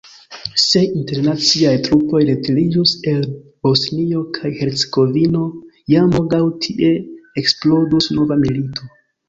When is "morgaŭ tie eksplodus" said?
6.17-8.13